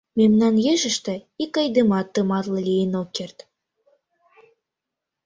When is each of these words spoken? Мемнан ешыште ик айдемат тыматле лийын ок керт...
Мемнан 0.17 0.55
ешыште 0.73 1.15
ик 1.43 1.53
айдемат 1.61 2.07
тыматле 2.13 2.59
лийын 2.67 2.93
ок 3.01 3.09
керт... 3.17 3.37